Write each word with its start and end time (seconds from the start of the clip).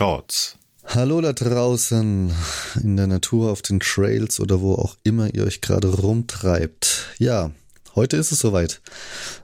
Shorts. 0.00 0.56
Hallo 0.86 1.20
da 1.20 1.34
draußen 1.34 2.32
in 2.82 2.96
der 2.96 3.06
Natur, 3.06 3.50
auf 3.50 3.60
den 3.60 3.80
Trails 3.80 4.40
oder 4.40 4.62
wo 4.62 4.72
auch 4.72 4.96
immer 5.02 5.34
ihr 5.34 5.44
euch 5.44 5.60
gerade 5.60 5.88
rumtreibt. 5.88 7.08
Ja, 7.18 7.50
heute 7.94 8.16
ist 8.16 8.32
es 8.32 8.38
soweit. 8.38 8.80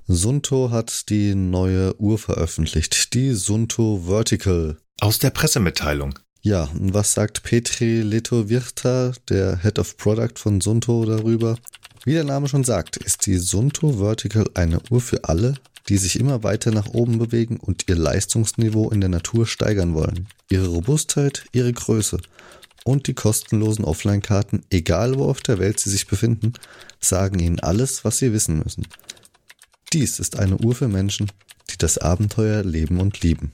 Sunto 0.08 0.70
hat 0.70 1.10
die 1.10 1.34
neue 1.34 1.94
Uhr 2.00 2.16
veröffentlicht, 2.16 3.12
die 3.12 3.34
Sunto 3.34 4.04
Vertical. 4.06 4.78
Aus 4.98 5.18
der 5.18 5.28
Pressemitteilung. 5.28 6.18
Ja, 6.40 6.70
und 6.72 6.94
was 6.94 7.12
sagt 7.12 7.42
Petri 7.42 8.00
Letovirta, 8.00 9.12
der 9.28 9.58
Head 9.58 9.78
of 9.78 9.98
Product 9.98 10.38
von 10.38 10.62
Sunto 10.62 11.04
darüber? 11.04 11.58
Wie 12.06 12.14
der 12.14 12.24
Name 12.24 12.48
schon 12.48 12.64
sagt, 12.64 12.96
ist 12.96 13.26
die 13.26 13.36
Sunto 13.36 13.98
Vertical 13.98 14.48
eine 14.54 14.80
Uhr 14.88 15.02
für 15.02 15.22
alle, 15.24 15.56
die 15.88 15.98
sich 15.98 16.18
immer 16.18 16.42
weiter 16.42 16.72
nach 16.72 16.88
oben 16.88 17.18
bewegen 17.18 17.58
und 17.58 17.84
ihr 17.88 17.96
Leistungsniveau 17.96 18.90
in 18.90 19.00
der 19.00 19.08
Natur 19.08 19.46
steigern 19.46 19.94
wollen. 19.94 20.26
Ihre 20.50 20.66
Robustheit, 20.66 21.44
ihre 21.52 21.72
Größe 21.72 22.18
und 22.84 23.06
die 23.06 23.14
kostenlosen 23.14 23.84
Offline-Karten, 23.84 24.64
egal 24.70 25.18
wo 25.18 25.24
auf 25.24 25.40
der 25.40 25.58
Welt 25.58 25.78
sie 25.80 25.90
sich 25.90 26.06
befinden, 26.06 26.54
sagen 27.00 27.38
ihnen 27.38 27.60
alles, 27.60 28.04
was 28.04 28.18
sie 28.18 28.32
wissen 28.32 28.58
müssen. 28.58 28.86
Dies 29.92 30.18
ist 30.18 30.38
eine 30.38 30.58
Uhr 30.58 30.74
für 30.74 30.88
Menschen, 30.88 31.30
die 31.70 31.78
das 31.78 31.98
Abenteuer 31.98 32.64
leben 32.64 33.00
und 33.00 33.20
lieben. 33.22 33.52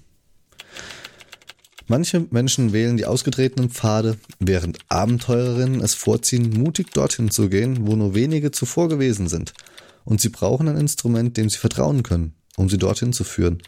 Manche 1.89 2.27
Menschen 2.31 2.73
wählen 2.73 2.97
die 2.97 3.07
ausgetretenen 3.07 3.69
Pfade, 3.69 4.17
während 4.39 4.79
Abenteurerinnen 4.89 5.83
es 5.83 5.95
vorziehen, 5.95 6.51
mutig 6.51 6.91
dorthin 6.93 7.31
zu 7.31 7.49
gehen, 7.49 7.87
wo 7.87 7.97
nur 7.97 8.15
wenige 8.15 8.51
zuvor 8.51 8.89
gewesen 8.89 9.29
sind– 9.29 9.53
und 10.05 10.21
sie 10.21 10.29
brauchen 10.29 10.69
ein 10.69 10.77
Instrument, 10.77 11.37
dem 11.37 11.49
sie 11.49 11.59
vertrauen 11.59 12.03
können, 12.03 12.35
um 12.57 12.69
sie 12.69 12.79
dorthin 12.79 13.13
zu 13.13 13.25
führen. 13.25 13.63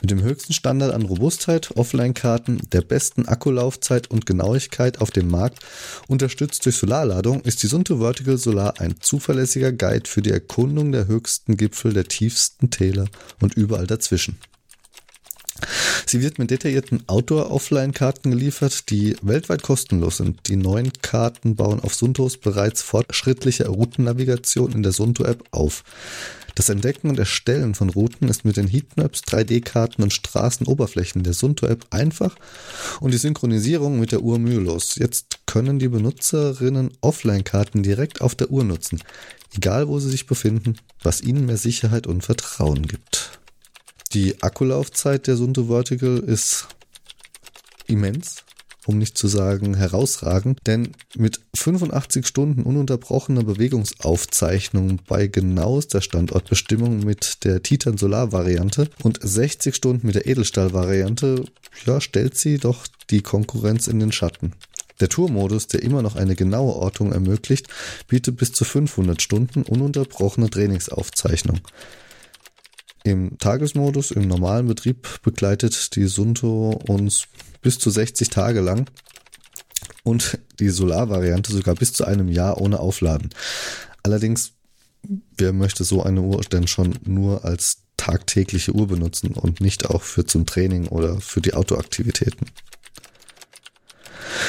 Mit 0.00 0.10
dem 0.10 0.22
höchsten 0.22 0.52
Standard 0.52 0.94
an 0.94 1.02
Robustheit, 1.02 1.76
Offline-Karten, 1.76 2.60
der 2.72 2.80
besten 2.80 3.26
Akkulaufzeit 3.26 4.10
und 4.10 4.26
Genauigkeit 4.26 5.00
auf 5.00 5.10
dem 5.10 5.28
Markt, 5.28 5.60
unterstützt 6.08 6.64
durch 6.64 6.76
Solarladung, 6.76 7.42
ist 7.42 7.62
die 7.62 7.66
Sunto 7.66 7.98
Vertical 7.98 8.38
Solar 8.38 8.80
ein 8.80 8.94
zuverlässiger 9.00 9.72
Guide 9.72 10.08
für 10.08 10.22
die 10.22 10.30
Erkundung 10.30 10.92
der 10.92 11.06
höchsten 11.06 11.56
Gipfel, 11.56 11.92
der 11.92 12.04
tiefsten 12.04 12.70
Täler 12.70 13.06
und 13.40 13.54
überall 13.54 13.86
dazwischen. 13.86 14.38
Sie 16.06 16.22
wird 16.22 16.38
mit 16.38 16.50
detaillierten 16.50 17.02
Outdoor-Offline-Karten 17.08 18.30
geliefert, 18.30 18.90
die 18.90 19.16
weltweit 19.22 19.62
kostenlos 19.62 20.18
sind. 20.18 20.48
Die 20.48 20.56
neuen 20.56 20.92
Karten 21.02 21.56
bauen 21.56 21.80
auf 21.80 21.94
Suntos 21.94 22.36
bereits 22.36 22.82
fortschrittliche 22.82 23.68
Routennavigation 23.68 24.72
in 24.72 24.82
der 24.82 24.92
Sunto-App 24.92 25.44
auf. 25.50 25.84
Das 26.56 26.70
Entdecken 26.70 27.10
und 27.10 27.18
Erstellen 27.18 27.74
von 27.74 27.90
Routen 27.90 28.28
ist 28.28 28.46
mit 28.46 28.56
den 28.56 28.66
Heatmaps, 28.66 29.20
3D-Karten 29.28 30.02
und 30.02 30.14
Straßenoberflächen 30.14 31.22
der 31.22 31.34
Sunto-App 31.34 31.84
einfach 31.90 32.34
und 33.00 33.12
die 33.12 33.18
Synchronisierung 33.18 34.00
mit 34.00 34.10
der 34.10 34.22
Uhr 34.22 34.38
mühelos. 34.38 34.94
Jetzt 34.94 35.40
können 35.44 35.78
die 35.78 35.88
Benutzerinnen 35.88 36.92
Offline-Karten 37.02 37.82
direkt 37.82 38.22
auf 38.22 38.34
der 38.34 38.50
Uhr 38.50 38.64
nutzen, 38.64 39.02
egal 39.54 39.86
wo 39.88 39.98
sie 39.98 40.08
sich 40.08 40.26
befinden, 40.26 40.76
was 41.02 41.20
ihnen 41.20 41.44
mehr 41.44 41.58
Sicherheit 41.58 42.06
und 42.06 42.22
Vertrauen 42.22 42.86
gibt. 42.86 43.25
Die 44.12 44.40
Akkulaufzeit 44.40 45.26
der 45.26 45.36
Sunto 45.36 45.64
Vertical 45.64 46.18
ist 46.18 46.68
immens, 47.86 48.44
um 48.86 48.98
nicht 48.98 49.18
zu 49.18 49.26
sagen 49.26 49.74
herausragend, 49.74 50.60
denn 50.66 50.92
mit 51.16 51.40
85 51.54 52.24
Stunden 52.24 52.62
ununterbrochener 52.62 53.42
Bewegungsaufzeichnung 53.42 55.00
bei 55.08 55.26
genauester 55.26 56.00
Standortbestimmung 56.00 57.00
mit 57.00 57.44
der 57.44 57.62
Titan 57.62 57.98
Solar 57.98 58.30
Variante 58.30 58.88
und 59.02 59.18
60 59.20 59.74
Stunden 59.74 60.06
mit 60.06 60.14
der 60.14 60.26
Edelstahl 60.26 60.72
Variante, 60.72 61.44
ja, 61.84 62.00
stellt 62.00 62.36
sie 62.36 62.58
doch 62.58 62.86
die 63.10 63.22
Konkurrenz 63.22 63.88
in 63.88 63.98
den 63.98 64.12
Schatten. 64.12 64.52
Der 65.00 65.08
Tourmodus, 65.08 65.66
der 65.66 65.82
immer 65.82 66.00
noch 66.00 66.16
eine 66.16 66.36
genaue 66.36 66.74
Ortung 66.74 67.12
ermöglicht, 67.12 67.66
bietet 68.08 68.36
bis 68.36 68.52
zu 68.52 68.64
500 68.64 69.20
Stunden 69.20 69.62
ununterbrochene 69.62 70.48
Trainingsaufzeichnung. 70.48 71.60
Im 73.06 73.38
Tagesmodus, 73.38 74.10
im 74.10 74.26
normalen 74.26 74.66
Betrieb 74.66 75.22
begleitet 75.22 75.94
die 75.94 76.06
Sunto 76.06 76.70
uns 76.88 77.28
bis 77.62 77.78
zu 77.78 77.88
60 77.88 78.30
Tage 78.30 78.60
lang 78.60 78.90
und 80.02 80.40
die 80.58 80.70
Solarvariante 80.70 81.52
sogar 81.52 81.76
bis 81.76 81.92
zu 81.92 82.04
einem 82.04 82.26
Jahr 82.26 82.60
ohne 82.60 82.80
Aufladen. 82.80 83.30
Allerdings, 84.02 84.54
wer 85.38 85.52
möchte 85.52 85.84
so 85.84 86.02
eine 86.02 86.20
Uhr 86.20 86.40
denn 86.50 86.66
schon 86.66 86.98
nur 87.04 87.44
als 87.44 87.84
tagtägliche 87.96 88.72
Uhr 88.72 88.88
benutzen 88.88 89.34
und 89.34 89.60
nicht 89.60 89.86
auch 89.86 90.02
für 90.02 90.26
zum 90.26 90.44
Training 90.44 90.88
oder 90.88 91.20
für 91.20 91.40
die 91.40 91.54
Autoaktivitäten? 91.54 92.48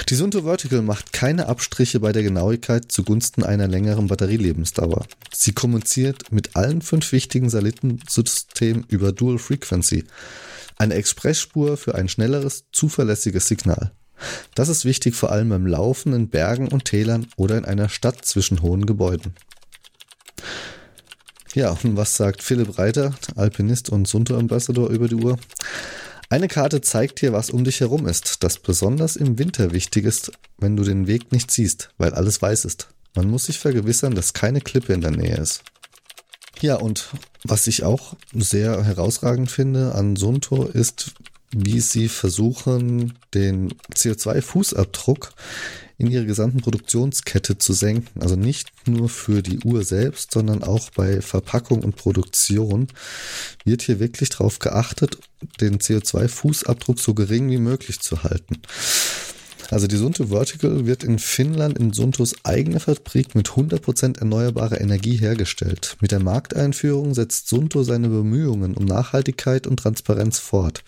Die 0.09 0.15
Sunto 0.15 0.43
Vertical 0.43 0.81
macht 0.81 1.13
keine 1.13 1.47
Abstriche 1.47 1.99
bei 1.99 2.11
der 2.11 2.23
Genauigkeit 2.23 2.91
zugunsten 2.91 3.43
einer 3.43 3.67
längeren 3.67 4.07
Batterielebensdauer. 4.07 5.05
Sie 5.33 5.53
kommuniziert 5.53 6.31
mit 6.31 6.55
allen 6.55 6.81
fünf 6.81 7.11
wichtigen 7.11 7.49
Satellitensystemen 7.49 8.85
über 8.87 9.11
Dual 9.11 9.37
Frequency, 9.37 10.05
eine 10.77 10.95
Expressspur 10.95 11.77
für 11.77 11.95
ein 11.95 12.09
schnelleres, 12.09 12.65
zuverlässiges 12.71 13.47
Signal. 13.47 13.91
Das 14.55 14.69
ist 14.69 14.85
wichtig 14.85 15.15
vor 15.15 15.31
allem 15.31 15.49
beim 15.49 15.67
Laufen 15.67 16.13
in 16.13 16.29
Bergen 16.29 16.69
und 16.69 16.85
Tälern 16.85 17.27
oder 17.35 17.57
in 17.57 17.65
einer 17.65 17.89
Stadt 17.89 18.25
zwischen 18.25 18.61
hohen 18.61 18.85
Gebäuden. 18.85 19.33
Ja, 21.53 21.71
und 21.71 21.97
was 21.97 22.15
sagt 22.15 22.43
Philipp 22.43 22.77
Reiter, 22.77 23.15
Alpinist 23.35 23.89
und 23.89 24.07
Sunto-Ambassador 24.07 24.89
über 24.89 25.07
die 25.07 25.15
Uhr? 25.15 25.39
Eine 26.29 26.49
Karte 26.49 26.81
zeigt 26.81 27.21
dir, 27.21 27.31
was 27.31 27.49
um 27.49 27.63
dich 27.63 27.79
herum 27.79 28.05
ist, 28.05 28.43
das 28.43 28.59
besonders 28.59 29.15
im 29.15 29.39
Winter 29.39 29.71
wichtig 29.71 30.03
ist, 30.03 30.33
wenn 30.57 30.75
du 30.75 30.83
den 30.83 31.07
Weg 31.07 31.31
nicht 31.31 31.51
siehst, 31.51 31.89
weil 31.97 32.13
alles 32.13 32.41
weiß 32.41 32.65
ist. 32.65 32.89
Man 33.15 33.29
muss 33.29 33.45
sich 33.45 33.59
vergewissern, 33.59 34.13
dass 34.13 34.33
keine 34.33 34.59
Klippe 34.59 34.91
in 34.91 34.99
der 34.99 35.11
Nähe 35.11 35.37
ist. 35.37 35.63
Ja, 36.59 36.75
und 36.75 37.07
was 37.43 37.67
ich 37.67 37.83
auch 37.83 38.15
sehr 38.33 38.83
herausragend 38.83 39.49
finde 39.49 39.95
an 39.95 40.17
Sunto 40.17 40.65
ist, 40.65 41.13
wie 41.51 41.79
sie 41.79 42.09
versuchen, 42.09 43.13
den 43.33 43.73
CO2-Fußabdruck 43.93 45.29
in 45.97 46.11
ihrer 46.11 46.25
gesamten 46.25 46.61
Produktionskette 46.61 47.57
zu 47.57 47.73
senken. 47.73 48.21
Also 48.21 48.35
nicht 48.35 48.71
nur 48.87 49.09
für 49.09 49.41
die 49.41 49.59
Uhr 49.59 49.83
selbst, 49.83 50.31
sondern 50.31 50.63
auch 50.63 50.91
bei 50.91 51.21
Verpackung 51.21 51.83
und 51.83 51.95
Produktion 51.95 52.87
wird 53.65 53.81
hier 53.81 53.99
wirklich 53.99 54.29
darauf 54.29 54.59
geachtet, 54.59 55.17
den 55.59 55.79
CO2-Fußabdruck 55.79 56.99
so 56.99 57.13
gering 57.13 57.49
wie 57.49 57.57
möglich 57.57 57.99
zu 57.99 58.23
halten. 58.23 58.61
Also 59.69 59.87
die 59.87 59.97
Sunto 59.97 60.27
Vertical 60.27 60.85
wird 60.85 61.03
in 61.03 61.19
Finnland 61.19 61.77
in 61.77 61.91
Suntos 61.91 62.35
eigener 62.43 62.79
Fabrik 62.79 63.35
mit 63.35 63.49
100% 63.49 64.19
erneuerbarer 64.19 64.79
Energie 64.79 65.17
hergestellt. 65.17 65.97
Mit 65.99 66.11
der 66.11 66.19
Markteinführung 66.19 67.13
setzt 67.13 67.49
Sunto 67.49 67.83
seine 67.83 68.07
Bemühungen 68.07 68.75
um 68.75 68.85
Nachhaltigkeit 68.85 69.67
und 69.67 69.77
Transparenz 69.77 70.39
fort. 70.39 70.83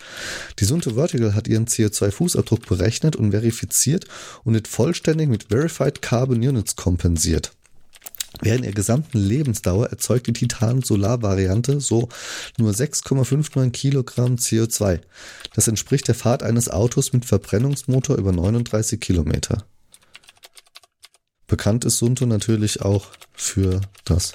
Die 0.58 0.64
Sunto 0.64 0.94
Vertical 0.94 1.34
hat 1.34 1.46
ihren 1.46 1.66
CO2-Fußabdruck 1.66 2.66
berechnet 2.66 3.16
und 3.16 3.32
verifiziert 3.32 4.06
und 4.44 4.54
wird 4.54 4.68
vollständig 4.68 5.28
mit 5.28 5.44
Verified 5.50 6.00
Carbon 6.00 6.38
Units 6.38 6.74
kompensiert. 6.74 7.52
Während 8.40 8.64
ihrer 8.64 8.74
gesamten 8.74 9.18
Lebensdauer 9.18 9.88
erzeugt 9.88 10.28
die 10.28 10.32
Titan-Solar-Variante 10.32 11.80
so 11.80 12.08
nur 12.58 12.72
6,59 12.72 13.70
Kilogramm 13.70 14.36
CO2. 14.36 15.00
Das 15.54 15.68
entspricht 15.68 16.08
der 16.08 16.14
Fahrt 16.14 16.42
eines 16.42 16.68
Autos 16.68 17.12
mit 17.12 17.24
Verbrennungsmotor 17.24 18.16
über 18.16 18.32
39 18.32 19.00
Kilometer. 19.00 19.64
Bekannt 21.48 21.84
ist 21.84 21.98
Sunto 21.98 22.26
natürlich 22.26 22.82
auch 22.82 23.08
für 23.32 23.80
das 24.04 24.34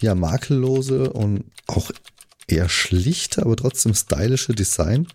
ja 0.00 0.16
makellose 0.16 1.12
und 1.12 1.44
auch 1.68 1.92
eher 2.50 2.68
schlichte, 2.68 3.42
aber 3.42 3.56
trotzdem 3.56 3.94
stylische 3.94 4.54
Design. 4.54 5.06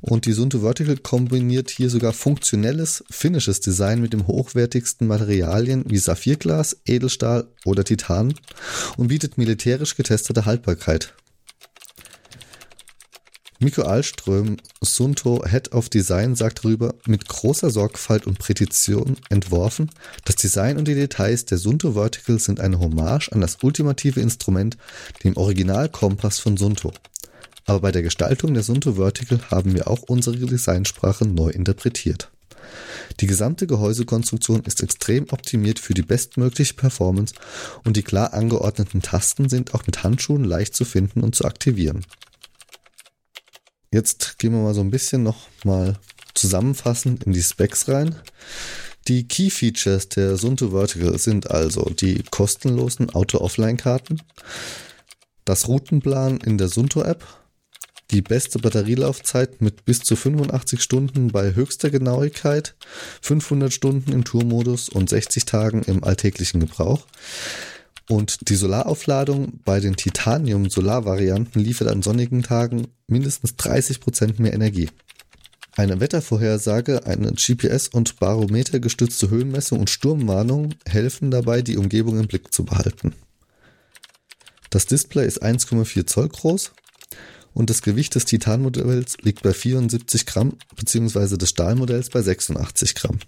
Und 0.00 0.26
die 0.26 0.32
Sunto 0.32 0.60
Vertical 0.60 0.96
kombiniert 0.96 1.70
hier 1.70 1.90
sogar 1.90 2.12
funktionelles, 2.12 3.04
finnisches 3.10 3.60
Design 3.60 4.00
mit 4.00 4.12
dem 4.12 4.26
hochwertigsten 4.26 5.06
Materialien 5.06 5.84
wie 5.86 5.98
Saphirglas, 5.98 6.76
Edelstahl 6.86 7.46
oder 7.64 7.84
Titan 7.84 8.34
und 8.96 9.08
bietet 9.08 9.38
militärisch 9.38 9.96
getestete 9.96 10.44
Haltbarkeit. 10.46 11.14
Miko 13.62 13.82
Alström, 13.82 14.56
Sunto 14.80 15.44
Head 15.46 15.72
of 15.72 15.90
Design, 15.90 16.34
sagt 16.34 16.64
darüber, 16.64 16.94
mit 17.06 17.28
großer 17.28 17.68
Sorgfalt 17.68 18.26
und 18.26 18.38
Präzision 18.38 19.18
entworfen, 19.28 19.90
das 20.24 20.36
Design 20.36 20.78
und 20.78 20.88
die 20.88 20.94
Details 20.94 21.44
der 21.44 21.58
Sunto 21.58 21.92
Vertical 21.92 22.38
sind 22.38 22.58
eine 22.58 22.78
Hommage 22.78 23.28
an 23.32 23.42
das 23.42 23.58
ultimative 23.60 24.18
Instrument, 24.18 24.78
dem 25.24 25.36
Originalkompass 25.36 26.38
von 26.38 26.56
Sunto. 26.56 26.94
Aber 27.66 27.80
bei 27.80 27.92
der 27.92 28.00
Gestaltung 28.02 28.54
der 28.54 28.62
Sunto 28.62 28.94
Vertical 28.94 29.38
haben 29.50 29.74
wir 29.74 29.88
auch 29.88 30.00
unsere 30.04 30.38
Designsprache 30.38 31.26
neu 31.26 31.50
interpretiert. 31.50 32.30
Die 33.20 33.26
gesamte 33.26 33.66
Gehäusekonstruktion 33.66 34.62
ist 34.64 34.82
extrem 34.82 35.26
optimiert 35.28 35.78
für 35.78 35.92
die 35.92 36.00
bestmögliche 36.00 36.72
Performance 36.72 37.34
und 37.84 37.98
die 37.98 38.04
klar 38.04 38.32
angeordneten 38.32 39.02
Tasten 39.02 39.50
sind 39.50 39.74
auch 39.74 39.84
mit 39.84 40.02
Handschuhen 40.02 40.44
leicht 40.44 40.74
zu 40.74 40.86
finden 40.86 41.20
und 41.20 41.34
zu 41.34 41.44
aktivieren. 41.44 42.06
Jetzt 43.92 44.38
gehen 44.38 44.52
wir 44.52 44.60
mal 44.60 44.74
so 44.74 44.82
ein 44.82 44.90
bisschen 44.90 45.24
noch 45.24 45.48
mal 45.64 45.98
zusammenfassend 46.34 47.24
in 47.24 47.32
die 47.32 47.42
Specs 47.42 47.88
rein. 47.88 48.14
Die 49.08 49.26
Key 49.26 49.50
Features 49.50 50.08
der 50.08 50.36
Sunto 50.36 50.70
Vertical 50.70 51.18
sind 51.18 51.50
also 51.50 51.90
die 51.90 52.22
kostenlosen 52.30 53.10
Auto-Offline-Karten, 53.10 54.22
das 55.44 55.66
Routenplan 55.66 56.36
in 56.38 56.58
der 56.58 56.68
Sunto-App, 56.68 57.26
die 58.12 58.22
beste 58.22 58.60
Batterielaufzeit 58.60 59.60
mit 59.60 59.84
bis 59.84 60.00
zu 60.00 60.14
85 60.14 60.80
Stunden 60.82 61.28
bei 61.28 61.54
höchster 61.54 61.90
Genauigkeit, 61.90 62.76
500 63.22 63.72
Stunden 63.72 64.12
im 64.12 64.24
Tourmodus 64.24 64.88
und 64.88 65.08
60 65.08 65.46
Tagen 65.46 65.82
im 65.82 66.04
alltäglichen 66.04 66.60
Gebrauch. 66.60 67.06
Und 68.10 68.48
die 68.48 68.56
Solaraufladung 68.56 69.60
bei 69.64 69.78
den 69.78 69.94
Titanium-Solar-Varianten 69.94 71.60
liefert 71.60 71.86
an 71.86 72.02
sonnigen 72.02 72.42
Tagen 72.42 72.88
mindestens 73.06 73.54
30 73.54 74.00
Prozent 74.00 74.40
mehr 74.40 74.52
Energie. 74.52 74.88
Eine 75.76 76.00
Wettervorhersage, 76.00 77.06
eine 77.06 77.30
GPS- 77.30 77.88
und 77.88 78.18
Barometer 78.18 78.80
gestützte 78.80 79.30
Höhenmessung 79.30 79.78
und 79.78 79.90
Sturmwarnung 79.90 80.74
helfen 80.88 81.30
dabei, 81.30 81.62
die 81.62 81.76
Umgebung 81.76 82.18
im 82.18 82.26
Blick 82.26 82.52
zu 82.52 82.64
behalten. 82.64 83.14
Das 84.70 84.86
Display 84.86 85.24
ist 85.24 85.40
1,4 85.40 86.04
Zoll 86.08 86.30
groß 86.30 86.72
und 87.54 87.70
das 87.70 87.80
Gewicht 87.80 88.16
des 88.16 88.24
Titanmodells 88.24 89.18
liegt 89.22 89.44
bei 89.44 89.52
74 89.52 90.26
Gramm 90.26 90.54
bzw. 90.74 91.36
des 91.36 91.50
Stahlmodells 91.50 92.10
bei 92.10 92.22
86 92.22 92.96
Gramm. 92.96 93.20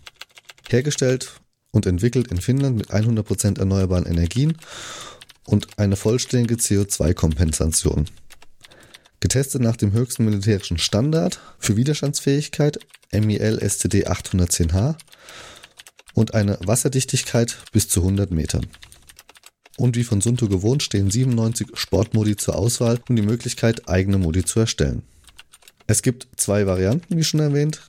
Hergestellt 0.69 1.40
und 1.72 1.86
entwickelt 1.86 2.28
in 2.28 2.40
Finnland 2.40 2.76
mit 2.76 2.90
100% 2.90 3.58
erneuerbaren 3.58 4.06
Energien 4.06 4.56
und 5.44 5.78
eine 5.78 5.96
vollständige 5.96 6.54
CO2-Kompensation. 6.54 8.06
Getestet 9.20 9.62
nach 9.62 9.76
dem 9.76 9.92
höchsten 9.92 10.24
militärischen 10.24 10.78
Standard 10.78 11.40
für 11.58 11.76
Widerstandsfähigkeit 11.76 12.78
MIL 13.12 13.60
STD 13.69 14.06
810H 14.06 14.96
und 16.14 16.34
eine 16.34 16.58
Wasserdichtigkeit 16.64 17.58
bis 17.72 17.88
zu 17.88 18.00
100 18.00 18.30
Metern. 18.30 18.66
Und 19.78 19.96
wie 19.96 20.04
von 20.04 20.20
Sunto 20.20 20.48
gewohnt 20.48 20.82
stehen 20.82 21.10
97 21.10 21.69
Sportmodi 21.74 22.36
zur 22.36 22.56
Auswahl 22.56 23.00
und 23.08 23.16
die 23.16 23.22
Möglichkeit, 23.22 23.88
eigene 23.88 24.19
Modi 24.19 24.44
zu 24.44 24.60
erstellen. 24.60 25.02
Es 25.86 26.02
gibt 26.02 26.28
zwei 26.36 26.66
Varianten, 26.66 27.16
wie 27.16 27.24
schon 27.24 27.40
erwähnt. 27.40 27.80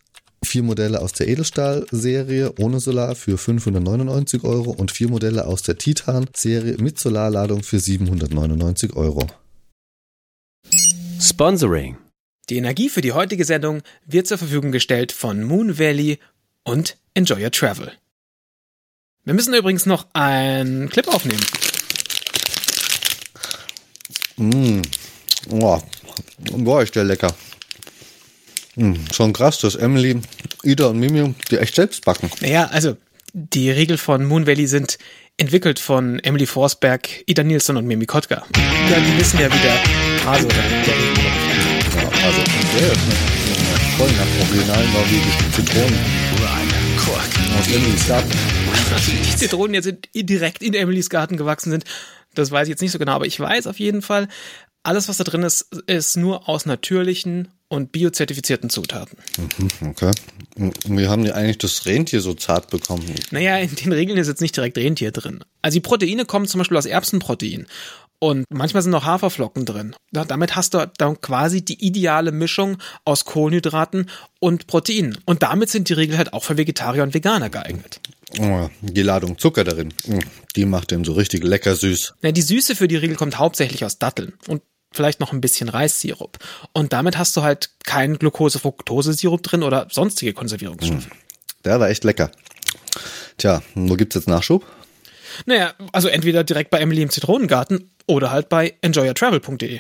Vier 0.44 0.63
Modelle 0.63 1.01
aus 1.01 1.13
der 1.13 1.28
Edelstahl-Serie 1.30 2.54
ohne 2.60 2.80
Solar 2.80 3.16
für 3.16 3.38
599 3.38 4.44
Euro 4.44 4.72
und 4.72 4.92
vier 4.92 5.10
Modelle 5.10 5.45
aus 5.48 5.63
der 5.63 5.78
Titan-Serie 5.78 6.78
mit 6.78 7.00
Solarladung 7.00 7.63
für 7.63 7.80
799 7.80 8.95
Euro. 8.95 9.25
Sponsoring. 11.19 11.98
Die 12.50 12.57
Energie 12.57 12.90
für 12.90 13.01
die 13.01 13.13
heutige 13.13 13.45
Sendung 13.45 13.81
wird 14.06 14.28
zur 14.28 14.38
Verfügung 14.38 14.72
gestellt 14.72 15.13
von 15.13 15.44
Moon 15.44 15.80
Valley 15.80 16.19
und 16.63 16.98
Enjoy 17.13 17.42
Your 17.42 17.51
Travel. 17.51 17.94
Wir 19.24 19.34
müssen 19.34 19.54
übrigens 19.54 19.86
noch 19.86 20.07
einen 20.13 20.90
Clip 20.90 21.07
aufnehmen. 21.07 21.44
Mmh. 24.36 24.81
Oh. 25.51 25.81
Boah, 26.57 26.84
ist 26.84 26.95
der 26.95 27.06
lecker. 27.06 27.34
Mmh. 28.75 28.95
Schon 29.13 29.33
krass, 29.33 29.59
dass 29.59 29.75
Emily, 29.75 30.19
Ida 30.63 30.87
und 30.87 30.99
Mimi 30.99 31.35
die 31.51 31.57
echt 31.57 31.75
selbst 31.75 32.05
backen. 32.05 32.29
Naja, 32.41 32.69
also 32.71 32.97
die 33.33 33.71
Riegel 33.71 33.97
von 33.97 34.25
Moon 34.25 34.47
Valley 34.47 34.67
sind 34.67 34.97
entwickelt 35.37 35.79
von 35.79 36.19
Emily 36.19 36.45
Forsberg, 36.45 37.09
Ida 37.27 37.43
Nielsen 37.43 37.77
und 37.77 37.85
Mimi 37.85 38.05
Kotka. 38.05 38.43
Ja, 38.89 38.99
die 38.99 39.19
wissen 39.19 39.39
ja, 39.39 39.51
wie 39.51 39.59
der 39.59 40.25
Hase 40.25 40.45
oder 40.45 40.55
der 40.55 40.93
ja, 41.95 42.25
also 42.25 42.41
der 42.77 42.91
ist 42.91 42.99
voll 43.97 44.09
nach 44.11 44.47
originalen 44.47 44.93
norwegischen 44.93 45.53
Zitronen. 45.53 46.23
Aus 47.59 47.67
Emilys 47.67 48.07
Garten. 48.07 48.31
Die 48.31 49.37
Zitronen 49.37 49.73
jetzt 49.75 49.93
direkt 50.15 50.63
in 50.63 50.73
Emilys 50.73 51.09
Garten 51.09 51.37
gewachsen 51.37 51.69
sind. 51.69 51.83
Das 52.33 52.49
weiß 52.49 52.67
ich 52.67 52.71
jetzt 52.71 52.81
nicht 52.81 52.91
so 52.91 52.99
genau, 52.99 53.13
aber 53.13 53.25
ich 53.25 53.39
weiß 53.39 53.67
auf 53.67 53.79
jeden 53.79 54.01
Fall, 54.01 54.27
alles, 54.83 55.07
was 55.07 55.17
da 55.17 55.23
drin 55.23 55.43
ist, 55.43 55.73
ist 55.87 56.17
nur 56.17 56.49
aus 56.49 56.65
natürlichen 56.65 57.49
und 57.73 57.91
biozertifizierten 57.91 58.69
Zutaten. 58.69 59.17
Mhm, 59.37 59.89
okay. 59.89 60.11
Und 60.55 60.77
wie 60.85 61.07
haben 61.07 61.23
die 61.23 61.31
eigentlich 61.31 61.57
das 61.57 61.85
Rentier 61.87 62.21
so 62.21 62.35
zart 62.35 62.69
bekommen? 62.69 63.03
Naja, 63.31 63.57
in 63.57 63.73
den 63.73 63.91
Regeln 63.91 64.17
ist 64.17 64.27
jetzt 64.27 64.41
nicht 64.41 64.55
direkt 64.55 64.77
Rentier 64.77 65.11
drin. 65.11 65.43
Also 65.63 65.75
die 65.75 65.81
Proteine 65.81 66.25
kommen 66.25 66.45
zum 66.45 66.59
Beispiel 66.59 66.77
aus 66.77 66.85
Erbsenprotein. 66.85 67.65
Und 68.19 68.45
manchmal 68.49 68.83
sind 68.83 68.91
noch 68.91 69.03
Haferflocken 69.03 69.65
drin. 69.65 69.95
Ja, 70.13 70.23
damit 70.23 70.55
hast 70.55 70.75
du 70.75 70.89
dann 70.97 71.19
quasi 71.19 71.65
die 71.65 71.85
ideale 71.85 72.31
Mischung 72.31 72.77
aus 73.03 73.25
Kohlenhydraten 73.25 74.09
und 74.39 74.67
Proteinen. 74.67 75.17
Und 75.25 75.43
damit 75.43 75.69
sind 75.69 75.89
die 75.89 75.93
Regeln 75.93 76.17
halt 76.17 76.31
auch 76.31 76.43
für 76.43 76.57
Vegetarier 76.57 77.03
und 77.03 77.13
Veganer 77.13 77.49
geeignet. 77.49 77.99
Oh, 78.39 78.69
die 78.81 79.01
Ladung 79.01 79.37
Zucker 79.37 79.63
darin, 79.63 79.93
hm, 80.05 80.19
die 80.55 80.65
macht 80.65 80.91
den 80.91 81.03
so 81.03 81.13
richtig 81.13 81.43
lecker 81.43 81.75
süß. 81.75 82.13
Ja, 82.21 82.31
die 82.31 82.41
Süße 82.41 82.75
für 82.75 82.87
die 82.87 82.95
Riegel 82.95 83.15
kommt 83.15 83.37
hauptsächlich 83.39 83.83
aus 83.83 83.99
Datteln 83.99 84.33
und 84.47 84.61
vielleicht 84.94 85.19
noch 85.19 85.34
ein 85.34 85.42
bisschen 85.42 85.69
Reissirup. 85.69 86.38
Und 86.74 86.94
damit 86.94 87.18
hast 87.18 87.36
du 87.38 87.44
halt 87.44 87.72
keinen 87.84 88.18
Glucose-Fructose-Sirup 88.19 89.44
drin 89.44 89.63
oder 89.63 89.88
sonstige 89.92 90.34
Konservierungsstoffe. 90.34 91.06
Hm, 91.06 91.12
der 91.66 91.80
war 91.80 91.90
echt 91.90 92.04
lecker. 92.04 92.31
Tja, 93.38 93.62
wo 93.75 93.95
gibt's 93.95 94.16
jetzt 94.16 94.28
Nachschub? 94.28 94.66
Naja, 95.45 95.74
also 95.92 96.07
entweder 96.07 96.44
direkt 96.44 96.69
bei 96.69 96.80
Emily 96.80 97.01
im 97.01 97.10
Zitronengarten 97.10 97.92
oder 98.07 98.31
halt 98.31 98.50
bei 98.50 98.75
enjoyertravel.de. 98.81 99.80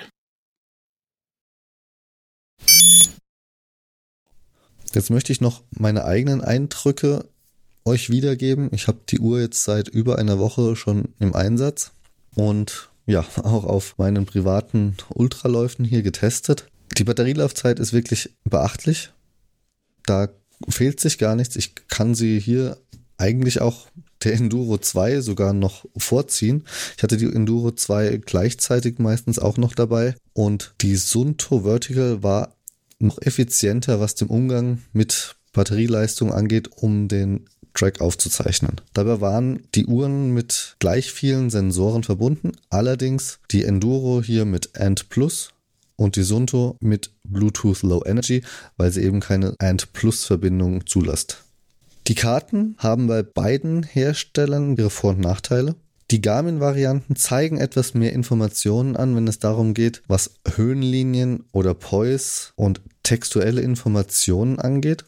Jetzt 4.93 5.09
möchte 5.09 5.31
ich 5.31 5.41
noch 5.41 5.63
meine 5.71 6.05
eigenen 6.05 6.41
Eindrücke 6.41 7.25
euch 7.85 8.09
wiedergeben. 8.09 8.69
Ich 8.71 8.87
habe 8.87 8.99
die 9.09 9.19
Uhr 9.19 9.41
jetzt 9.41 9.63
seit 9.63 9.87
über 9.87 10.17
einer 10.17 10.39
Woche 10.39 10.75
schon 10.75 11.09
im 11.19 11.35
Einsatz 11.35 11.91
und 12.35 12.89
ja, 13.05 13.25
auch 13.43 13.65
auf 13.65 13.97
meinen 13.97 14.25
privaten 14.25 14.95
Ultraläufen 15.13 15.85
hier 15.85 16.01
getestet. 16.01 16.67
Die 16.97 17.03
Batterielaufzeit 17.03 17.79
ist 17.79 17.93
wirklich 17.93 18.29
beachtlich. 18.43 19.11
Da 20.05 20.29
fehlt 20.69 20.99
sich 20.99 21.17
gar 21.17 21.35
nichts. 21.35 21.55
Ich 21.55 21.73
kann 21.87 22.15
sie 22.15 22.39
hier 22.39 22.77
eigentlich 23.17 23.61
auch 23.61 23.87
der 24.23 24.33
Enduro 24.33 24.77
2 24.77 25.21
sogar 25.21 25.53
noch 25.53 25.85
vorziehen. 25.97 26.63
Ich 26.97 27.03
hatte 27.03 27.17
die 27.17 27.25
Enduro 27.25 27.71
2 27.71 28.17
gleichzeitig 28.17 28.99
meistens 28.99 29.39
auch 29.39 29.57
noch 29.57 29.75
dabei 29.75 30.15
und 30.33 30.73
die 30.81 30.95
Sunto 30.95 31.63
Vertical 31.63 32.23
war 32.23 32.55
noch 32.99 33.21
effizienter, 33.21 33.99
was 33.99 34.15
den 34.15 34.29
Umgang 34.29 34.81
mit 34.93 35.35
Batterieleistung 35.51 36.31
angeht, 36.31 36.69
um 36.75 37.07
den 37.07 37.45
Track 37.73 38.01
aufzuzeichnen. 38.01 38.81
Dabei 38.93 39.21
waren 39.21 39.63
die 39.75 39.85
Uhren 39.85 40.31
mit 40.31 40.75
gleich 40.79 41.11
vielen 41.11 41.49
Sensoren 41.49 42.03
verbunden, 42.03 42.53
allerdings 42.69 43.39
die 43.51 43.63
Enduro 43.63 44.21
hier 44.21 44.45
mit 44.45 44.79
ANT 44.79 45.09
Plus 45.09 45.49
und 45.95 46.15
die 46.15 46.23
Sunto 46.23 46.77
mit 46.79 47.11
Bluetooth 47.23 47.81
Low 47.83 48.03
Energy, 48.05 48.43
weil 48.77 48.91
sie 48.91 49.03
eben 49.03 49.19
keine 49.19 49.55
ANT 49.59 49.93
Plus 49.93 50.25
Verbindung 50.25 50.85
zulässt. 50.85 51.43
Die 52.07 52.15
Karten 52.15 52.75
haben 52.79 53.07
bei 53.07 53.23
beiden 53.23 53.83
Herstellern 53.83 54.75
ihre 54.75 54.89
Vor- 54.89 55.11
und 55.11 55.21
Nachteile. 55.21 55.75
Die 56.11 56.21
Garmin-Varianten 56.21 57.15
zeigen 57.15 57.57
etwas 57.57 57.93
mehr 57.93 58.13
Informationen 58.13 58.97
an, 58.97 59.15
wenn 59.15 59.27
es 59.27 59.39
darum 59.39 59.73
geht, 59.73 60.03
was 60.07 60.31
Höhenlinien 60.55 61.45
oder 61.53 61.73
Poise 61.73 62.51
und 62.55 62.81
textuelle 63.03 63.61
Informationen 63.61 64.59
angeht. 64.59 65.05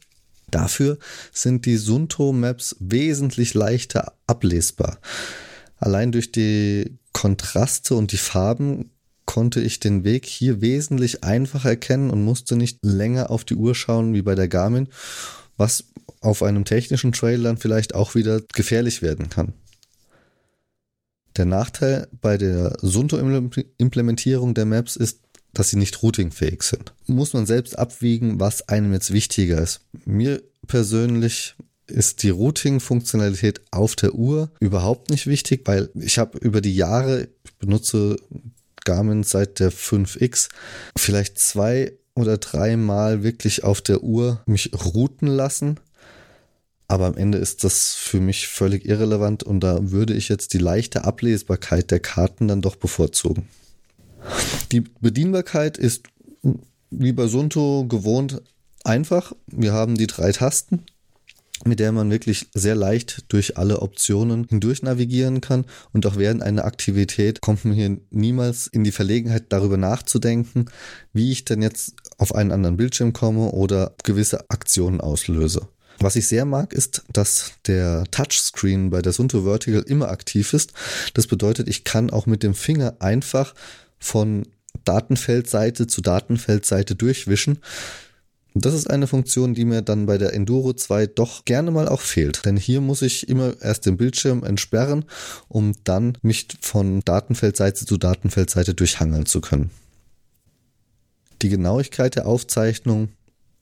Dafür 0.52 0.98
sind 1.32 1.66
die 1.66 1.78
Sunto 1.78 2.32
Maps 2.32 2.75
wesentlich 2.80 3.54
leichter 3.54 4.14
ablesbar. 4.28 5.00
Allein 5.78 6.12
durch 6.12 6.32
die 6.32 6.98
Kontraste 7.14 7.96
und 7.96 8.12
die 8.12 8.18
Farben 8.18 8.92
konnte 9.25 9.60
ich 9.60 9.80
den 9.80 10.04
Weg 10.04 10.25
hier 10.25 10.62
wesentlich 10.62 11.24
einfacher 11.24 11.70
erkennen 11.70 12.10
und 12.10 12.24
musste 12.24 12.56
nicht 12.56 12.80
länger 12.84 13.30
auf 13.32 13.44
die 13.44 13.56
Uhr 13.56 13.75
schauen 13.75 14.14
wie 14.14 14.22
bei 14.22 14.36
der 14.36 14.48
Garmin, 14.48 14.88
was 15.58 15.86
auf 16.22 16.44
einem 16.44 16.66
technischen 16.66 17.12
Trail 17.12 17.42
dann 17.42 17.58
vielleicht 17.58 17.96
auch 17.96 18.16
wieder 18.16 18.42
gefährlich 18.54 19.02
werden 19.02 19.30
kann. 19.30 19.54
Der 21.38 21.46
Nachteil 21.46 22.08
bei 22.22 22.38
der 22.38 22.78
Sunto-Implementierung 22.82 24.54
der 24.54 24.66
Maps 24.66 24.96
ist, 24.96 25.20
dass 25.58 25.70
sie 25.70 25.78
nicht 25.78 26.02
routingfähig 26.02 26.64
sind. 26.64 26.94
Muss 27.08 27.34
man 27.34 27.46
selbst 27.46 27.78
abwiegen, 27.78 28.40
was 28.40 28.70
einem 28.70 28.94
jetzt 28.94 29.12
wichtiger 29.12 29.62
ist. 29.62 29.82
Mir 30.06 30.42
persönlich 30.68 31.56
ist 31.88 32.24
die 32.24 32.30
Routing-Funktionalität 32.30 33.62
auf 33.72 33.96
der 33.96 34.16
Uhr 34.16 34.52
überhaupt 34.60 35.10
nicht 35.10 35.28
wichtig, 35.28 35.62
weil 35.66 35.90
ich 35.96 36.18
habe 36.18 36.38
über 36.40 36.62
die 36.62 36.76
Jahre, 36.76 37.28
ich 37.44 37.54
benutze 37.56 38.18
Garmin 38.84 39.24
seit 39.24 39.60
der 39.60 39.72
5X, 39.72 40.50
vielleicht 40.98 41.40
zwei 41.40 41.94
oder 42.16 42.38
dreimal 42.38 43.24
wirklich 43.24 43.64
auf 43.64 43.82
der 43.82 44.04
Uhr 44.04 44.42
mich 44.46 44.72
routen 44.74 45.28
lassen 45.28 45.80
aber 46.88 47.08
am 47.08 47.18
Ende 47.18 47.38
ist 47.40 47.64
das 47.64 47.96
für 47.96 48.20
mich 48.20 48.48
völlig 48.48 48.86
irrelevant 48.86 49.44
und 49.44 49.60
da 49.62 49.92
würde 49.92 50.14
ich 50.14 50.30
jetzt 50.30 50.54
die 50.54 50.60
leichte 50.60 51.04
Ablesbarkeit 51.04 51.90
der 51.90 52.00
Karten 52.00 52.48
dann 52.48 52.62
doch 52.62 52.76
bevorzugen. 52.76 53.48
Die 54.72 54.82
Bedienbarkeit 54.82 55.78
ist 55.78 56.04
wie 56.90 57.12
bei 57.12 57.28
Sunto 57.28 57.86
gewohnt 57.88 58.42
einfach. 58.84 59.34
Wir 59.48 59.74
haben 59.74 59.96
die 59.96 60.08
drei 60.08 60.32
Tasten, 60.32 60.84
mit 61.66 61.80
der 61.80 61.92
man 61.92 62.12
wirklich 62.12 62.48
sehr 62.54 62.76
leicht 62.76 63.26
durch 63.30 63.58
alle 63.58 63.82
Optionen 63.82 64.46
hindurch 64.50 64.84
navigieren 64.84 65.42
kann. 65.42 65.66
Und 65.94 66.06
auch 66.06 66.18
während 66.18 66.44
einer 66.44 66.66
Aktivität 66.66 67.42
kommt 67.42 67.66
man 67.66 67.74
hier 67.74 67.98
niemals 68.12 68.68
in 68.68 68.84
die 68.84 68.92
Verlegenheit, 68.92 69.46
darüber 69.50 69.78
nachzudenken, 69.78 70.66
wie 71.14 71.32
ich 71.32 71.46
denn 71.46 71.62
jetzt 71.62 71.94
auf 72.18 72.36
einen 72.36 72.52
anderen 72.52 72.78
Bildschirm 72.78 73.14
komme 73.14 73.52
oder 73.52 73.96
gewisse 74.04 74.50
Aktionen 74.50 75.02
auslöse. 75.02 75.68
Was 76.00 76.18
ich 76.18 76.28
sehr 76.28 76.44
mag, 76.46 76.74
ist, 76.74 77.04
dass 77.14 77.54
der 77.68 78.04
Touchscreen 78.12 78.90
bei 78.90 79.02
der 79.02 79.14
Sunto 79.14 79.44
Vertical 79.44 79.82
immer 79.82 80.10
aktiv 80.10 80.54
ist. 80.54 80.74
Das 81.14 81.26
bedeutet, 81.26 81.70
ich 81.70 81.86
kann 81.86 82.10
auch 82.10 82.26
mit 82.26 82.44
dem 82.44 82.54
Finger 82.54 82.98
einfach 83.00 83.56
von 83.98 84.46
Datenfeldseite 84.86 85.88
zu 85.88 86.01
Datenfeldseite 86.01 86.96
durchwischen. 86.96 87.60
Das 88.58 88.74
ist 88.74 88.89
eine 88.89 89.06
Funktion, 89.06 89.54
die 89.54 89.65
mir 89.65 89.82
dann 89.82 90.06
bei 90.06 90.18
der 90.18 90.34
Enduro 90.34 90.72
2 90.72 91.08
doch 91.08 91.44
gerne 91.44 91.72
mal 91.72 91.89
auch 91.89 92.00
fehlt. 92.00 92.46
Denn 92.46 92.56
hier 92.56 92.80
muss 92.80 93.01
ich 93.01 93.27
immer 93.27 93.54
erst 93.62 93.86
den 93.86 93.98
Bildschirm 93.98 94.46
entsperren, 94.46 95.04
um 95.50 95.74
dann 95.84 96.18
mich 96.22 96.48
von 96.62 97.01
Datenfeldseite 97.01 97.86
zu 97.86 97.98
Datenfeldseite 97.98 98.74
durchhangeln 98.74 99.25
zu 99.25 99.42
können. 99.42 99.72
Die 101.42 101.50
Genauigkeit 101.50 102.15
der 102.15 102.27
Aufzeichnung 102.27 103.10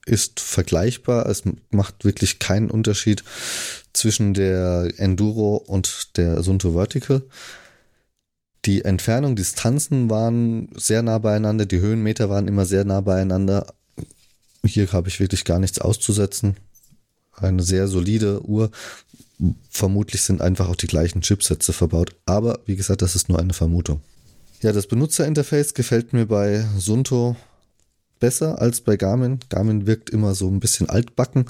ist 0.06 0.38
vergleichbar. 0.38 1.26
Es 1.26 1.42
macht 1.70 2.04
wirklich 2.04 2.38
keinen 2.38 2.70
Unterschied 2.70 3.24
zwischen 3.92 4.32
der 4.32 4.92
Enduro 4.96 5.56
und 5.56 6.16
der 6.16 6.42
Sunto 6.44 6.72
Vertical. 6.72 7.22
Die 8.66 8.84
Entfernung, 8.84 9.36
Distanzen 9.36 10.08
waren 10.08 10.68
sehr 10.74 11.02
nah 11.02 11.18
beieinander, 11.18 11.66
die 11.66 11.80
Höhenmeter 11.80 12.30
waren 12.30 12.48
immer 12.48 12.64
sehr 12.64 12.84
nah 12.84 13.00
beieinander. 13.02 13.66
Hier 14.64 14.90
habe 14.92 15.08
ich 15.08 15.20
wirklich 15.20 15.44
gar 15.44 15.58
nichts 15.58 15.78
auszusetzen. 15.78 16.56
Eine 17.32 17.62
sehr 17.62 17.88
solide 17.88 18.42
Uhr. 18.46 18.70
Vermutlich 19.68 20.22
sind 20.22 20.40
einfach 20.40 20.68
auch 20.68 20.76
die 20.76 20.86
gleichen 20.86 21.20
Chipsätze 21.20 21.72
verbaut. 21.72 22.14
Aber 22.24 22.60
wie 22.64 22.76
gesagt, 22.76 23.02
das 23.02 23.16
ist 23.16 23.28
nur 23.28 23.38
eine 23.38 23.52
Vermutung. 23.52 24.00
Ja, 24.62 24.72
das 24.72 24.86
Benutzerinterface 24.86 25.74
gefällt 25.74 26.14
mir 26.14 26.26
bei 26.26 26.64
Sunto 26.78 27.36
besser 28.18 28.62
als 28.62 28.80
bei 28.80 28.96
Garmin. 28.96 29.40
Garmin 29.50 29.86
wirkt 29.86 30.08
immer 30.08 30.34
so 30.34 30.48
ein 30.48 30.60
bisschen 30.60 30.88
altbacken. 30.88 31.44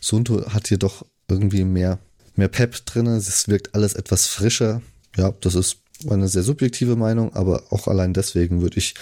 Sunto 0.00 0.46
hat 0.52 0.68
hier 0.68 0.78
doch 0.78 1.04
irgendwie 1.26 1.64
mehr, 1.64 1.98
mehr 2.36 2.46
Pep 2.46 2.86
drin. 2.86 3.08
Es 3.08 3.48
wirkt 3.48 3.74
alles 3.74 3.94
etwas 3.94 4.26
frischer. 4.26 4.82
Ja, 5.16 5.32
das 5.40 5.56
ist 5.56 5.78
eine 6.08 6.28
sehr 6.28 6.42
subjektive 6.42 6.96
Meinung, 6.96 7.34
aber 7.34 7.64
auch 7.70 7.88
allein 7.88 8.14
deswegen 8.14 8.62
würde 8.62 8.78
ich 8.78 8.94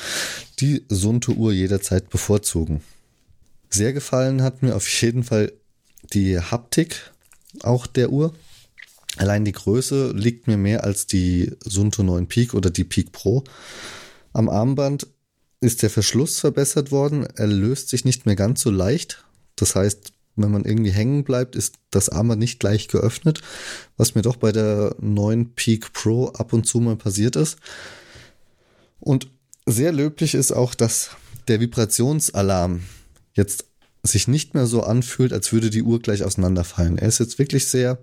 die 0.59 0.85
Sunto 0.89 1.33
Uhr 1.33 1.53
jederzeit 1.53 2.11
bevorzugen. 2.11 2.83
Sehr 3.71 3.93
gefallen 3.93 4.43
hat 4.43 4.63
mir 4.63 4.75
auf 4.75 4.89
jeden 5.03 5.25
Fall 5.25 5.53
die 6.13 6.39
Haptik 6.39 7.13
auch 7.63 7.87
der 7.87 8.11
Uhr. 8.11 8.35
Allein 9.17 9.45
die 9.45 9.53
Größe 9.53 10.13
liegt 10.13 10.47
mir 10.47 10.57
mehr 10.57 10.85
als 10.85 11.07
die 11.07 11.53
Sunto 11.61 12.03
9 12.03 12.27
Peak 12.27 12.55
oder 12.55 12.71
die 12.71 12.85
Peak 12.85 13.13
Pro. 13.13 13.45
Am 14.33 14.49
Armband 14.49 15.07
ist 15.61 15.83
der 15.83 15.91
Verschluss 15.91 16.39
verbessert 16.39 16.91
worden. 16.91 17.27
Er 17.35 17.49
löst 17.49 17.89
sich 17.89 18.05
nicht 18.05 18.27
mehr 18.27 18.37
ganz 18.37 18.63
so 18.63 18.71
leicht. 18.71 19.25
Das 19.57 19.75
heißt, 19.75 20.13
wenn 20.43 20.51
man 20.51 20.65
irgendwie 20.65 20.91
hängen 20.91 21.25
bleibt, 21.25 21.57
ist 21.57 21.77
das 21.91 22.09
Armband 22.09 22.41
nicht 22.41 22.61
gleich 22.61 22.89
geöffnet, 22.89 23.41
was 23.97 24.15
mir 24.15 24.23
doch 24.23 24.37
bei 24.37 24.53
der 24.53 24.95
9 25.01 25.55
Peak 25.55 25.93
Pro 25.93 26.29
ab 26.29 26.53
und 26.53 26.67
zu 26.67 26.81
mal 26.81 26.97
passiert 26.97 27.37
ist. 27.37 27.59
Und 29.01 29.31
sehr 29.67 29.93
löblich 29.93 30.35
ist 30.35 30.53
auch, 30.53 30.75
dass 30.75 31.11
der 31.49 31.61
Vibrationsalarm 31.61 32.83
jetzt 33.35 33.65
sich 34.03 34.29
nicht 34.29 34.55
mehr 34.55 34.67
so 34.67 34.83
anfühlt, 34.83 35.33
als 35.33 35.53
würde 35.53 35.71
die 35.71 35.83
Uhr 35.83 36.01
gleich 36.01 36.23
auseinanderfallen. 36.25 36.99
Er 36.99 37.09
ist 37.09 37.19
jetzt 37.19 37.39
wirklich 37.39 37.67
sehr 37.67 37.99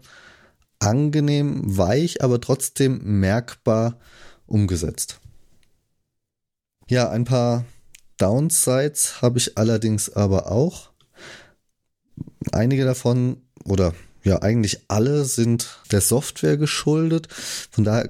angenehm, 0.80 1.78
weich, 1.78 2.22
aber 2.24 2.42
trotzdem 2.42 3.20
merkbar 3.20 3.98
umgesetzt. 4.46 5.20
Ja, 6.88 7.10
ein 7.10 7.26
paar 7.26 7.66
Downsides 8.18 9.22
habe 9.22 9.40
ich 9.40 9.58
allerdings 9.58 10.10
aber 10.14 10.52
auch. 10.52 10.92
Einige 12.52 12.86
davon 12.86 13.38
oder 13.64 13.94
ja, 14.24 14.42
eigentlich 14.42 14.80
alle 14.88 15.24
sind 15.26 15.80
der 15.92 16.02
Software 16.02 16.58
geschuldet. 16.58 17.28
Von 17.70 17.84
daher 17.84 18.10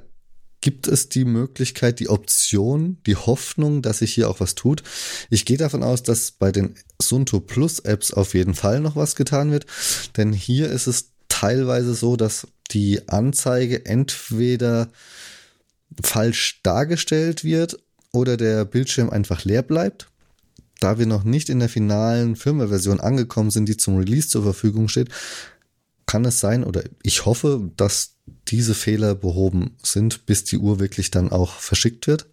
gibt 0.62 0.88
es 0.88 1.10
die 1.10 1.25
Möglichkeit, 1.25 2.00
die 2.00 2.10
Option, 2.10 2.98
die 3.06 3.15
Hoffnung, 3.15 3.82
dass 3.82 4.00
sich 4.00 4.13
hier 4.13 4.30
auch 4.30 4.39
was 4.39 4.56
tut. 4.56 4.82
Ich 5.30 5.46
gehe 5.46 5.58
davon 5.58 5.84
aus, 5.84 6.01
dass 6.01 6.32
bei 6.32 6.51
den 6.51 6.75
Sunto 7.00 7.39
Plus 7.39 7.80
Apps 7.80 8.12
auf 8.12 8.34
jeden 8.34 8.56
Fall 8.56 8.80
noch 8.80 8.96
was 8.96 9.15
getan 9.15 9.51
wird, 9.51 9.65
denn 10.18 10.34
hier 10.34 10.70
ist 10.70 10.88
es 10.88 11.12
teilweise 11.27 11.94
so, 11.94 12.15
dass 12.15 12.48
die 12.72 13.08
Anzeige 13.10 13.86
entweder 13.86 14.89
falsch 16.01 16.62
dargestellt 16.63 17.44
wird 17.44 17.77
oder 18.12 18.38
der 18.38 18.65
Bildschirm 18.65 19.10
einfach 19.10 19.44
leer 19.44 19.62
bleibt. 19.62 20.08
Da 20.79 21.00
wir 21.00 21.05
noch 21.05 21.24
nicht 21.24 21.50
in 21.50 21.60
der 21.60 21.70
finalen 21.70 22.36
Firmware-Version 22.36 23.00
angekommen 23.00 23.51
sind, 23.51 23.67
die 23.70 23.77
zum 23.77 23.98
Release 23.98 24.27
zur 24.27 24.44
Verfügung 24.44 24.88
steht, 24.88 25.10
kann 26.05 26.25
es 26.25 26.39
sein 26.39 26.63
oder 26.63 26.84
ich 27.01 27.25
hoffe, 27.25 27.72
dass 27.77 28.15
diese 28.48 28.74
Fehler 28.74 29.15
behoben 29.15 29.77
sind, 29.82 30.25
bis 30.25 30.44
die 30.44 30.58
Uhr 30.58 30.79
wirklich 30.79 31.12
dann 31.12 31.32
auch 31.32 31.53
verschickt 31.53 32.08
wird. 32.08 32.27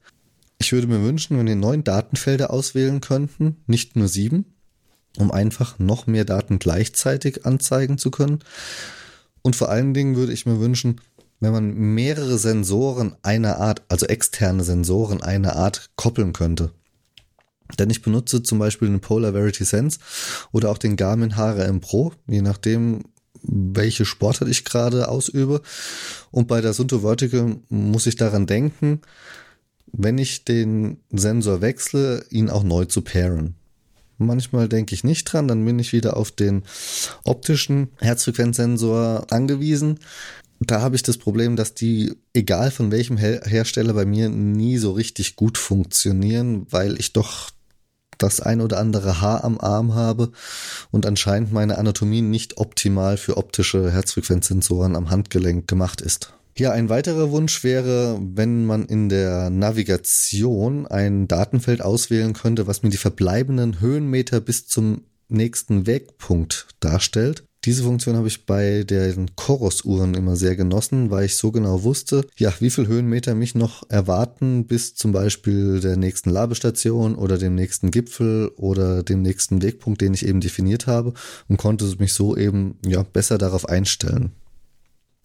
Ich 0.58 0.72
würde 0.72 0.86
mir 0.86 1.02
wünschen, 1.02 1.38
wenn 1.38 1.46
wir 1.46 1.56
neun 1.56 1.84
Datenfelder 1.84 2.50
auswählen 2.50 3.00
könnten, 3.00 3.56
nicht 3.66 3.96
nur 3.96 4.08
sieben, 4.08 4.54
um 5.18 5.30
einfach 5.30 5.78
noch 5.78 6.06
mehr 6.06 6.24
Daten 6.24 6.58
gleichzeitig 6.58 7.44
anzeigen 7.46 7.98
zu 7.98 8.10
können. 8.10 8.40
Und 9.42 9.56
vor 9.56 9.70
allen 9.70 9.92
Dingen 9.94 10.16
würde 10.16 10.32
ich 10.32 10.46
mir 10.46 10.60
wünschen, 10.60 11.00
wenn 11.40 11.52
man 11.52 11.74
mehrere 11.74 12.38
Sensoren 12.38 13.16
einer 13.22 13.58
Art, 13.58 13.82
also 13.88 14.06
externe 14.06 14.62
Sensoren 14.62 15.20
einer 15.22 15.56
Art 15.56 15.90
koppeln 15.96 16.32
könnte. 16.32 16.70
Denn 17.78 17.90
ich 17.90 18.02
benutze 18.02 18.42
zum 18.42 18.58
Beispiel 18.58 18.88
den 18.88 19.00
Polar 19.00 19.32
Verity 19.32 19.64
Sense 19.64 19.98
oder 20.52 20.70
auch 20.70 20.78
den 20.78 20.96
Garmin 20.96 21.36
HRM 21.36 21.80
Pro, 21.80 22.12
je 22.26 22.42
nachdem, 22.42 23.04
welche 23.42 24.04
Sportart 24.04 24.48
ich 24.48 24.64
gerade 24.64 25.08
ausübe. 25.08 25.62
Und 26.30 26.48
bei 26.48 26.60
der 26.60 26.72
Sunto 26.72 27.00
Vertical 27.00 27.56
muss 27.68 28.06
ich 28.06 28.16
daran 28.16 28.46
denken, 28.46 29.00
wenn 29.92 30.18
ich 30.18 30.44
den 30.44 30.98
Sensor 31.10 31.60
wechsle, 31.60 32.24
ihn 32.30 32.50
auch 32.50 32.62
neu 32.62 32.86
zu 32.86 33.02
pairen. 33.02 33.56
Manchmal 34.18 34.68
denke 34.68 34.94
ich 34.94 35.04
nicht 35.04 35.24
dran, 35.24 35.48
dann 35.48 35.64
bin 35.64 35.78
ich 35.78 35.92
wieder 35.92 36.16
auf 36.16 36.30
den 36.30 36.62
optischen 37.24 37.88
Herzfrequenzsensor 37.98 39.26
angewiesen. 39.30 39.98
Da 40.60 40.80
habe 40.80 40.94
ich 40.94 41.02
das 41.02 41.18
Problem, 41.18 41.56
dass 41.56 41.74
die, 41.74 42.14
egal 42.32 42.70
von 42.70 42.92
welchem 42.92 43.16
Hersteller, 43.16 43.94
bei 43.94 44.04
mir 44.04 44.28
nie 44.28 44.78
so 44.78 44.92
richtig 44.92 45.34
gut 45.34 45.58
funktionieren, 45.58 46.66
weil 46.70 46.98
ich 47.00 47.12
doch 47.12 47.50
das 48.18 48.40
ein 48.40 48.60
oder 48.60 48.78
andere 48.78 49.20
Haar 49.20 49.44
am 49.44 49.58
Arm 49.58 49.94
habe 49.94 50.30
und 50.90 51.06
anscheinend 51.06 51.52
meine 51.52 51.78
Anatomie 51.78 52.22
nicht 52.22 52.58
optimal 52.58 53.16
für 53.16 53.36
optische 53.36 53.90
Herzfrequenzsensoren 53.90 54.96
am 54.96 55.10
Handgelenk 55.10 55.68
gemacht 55.68 56.00
ist. 56.00 56.34
Ja, 56.56 56.70
ein 56.72 56.90
weiterer 56.90 57.30
Wunsch 57.30 57.64
wäre, 57.64 58.20
wenn 58.20 58.66
man 58.66 58.84
in 58.84 59.08
der 59.08 59.48
Navigation 59.48 60.86
ein 60.86 61.26
Datenfeld 61.26 61.80
auswählen 61.80 62.34
könnte, 62.34 62.66
was 62.66 62.82
mir 62.82 62.90
die 62.90 62.98
verbleibenden 62.98 63.80
Höhenmeter 63.80 64.40
bis 64.40 64.66
zum 64.66 65.06
nächsten 65.28 65.86
Wegpunkt 65.86 66.68
darstellt. 66.80 67.44
Diese 67.64 67.84
Funktion 67.84 68.16
habe 68.16 68.26
ich 68.26 68.44
bei 68.44 68.82
den 68.82 69.36
Chorus-Uhren 69.36 70.14
immer 70.14 70.34
sehr 70.34 70.56
genossen, 70.56 71.10
weil 71.10 71.26
ich 71.26 71.36
so 71.36 71.52
genau 71.52 71.84
wusste, 71.84 72.26
ja, 72.36 72.52
wie 72.58 72.70
viel 72.70 72.88
Höhenmeter 72.88 73.36
mich 73.36 73.54
noch 73.54 73.88
erwarten 73.88 74.66
bis 74.66 74.96
zum 74.96 75.12
Beispiel 75.12 75.78
der 75.78 75.96
nächsten 75.96 76.30
Labestation 76.30 77.14
oder 77.14 77.38
dem 77.38 77.54
nächsten 77.54 77.92
Gipfel 77.92 78.48
oder 78.56 79.04
dem 79.04 79.22
nächsten 79.22 79.62
Wegpunkt, 79.62 80.00
den 80.00 80.12
ich 80.12 80.26
eben 80.26 80.40
definiert 80.40 80.88
habe 80.88 81.14
und 81.48 81.56
konnte 81.56 81.84
mich 81.98 82.14
so 82.14 82.36
eben, 82.36 82.78
ja, 82.84 83.04
besser 83.04 83.38
darauf 83.38 83.68
einstellen. 83.68 84.32